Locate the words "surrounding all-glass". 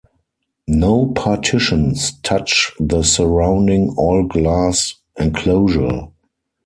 3.03-4.95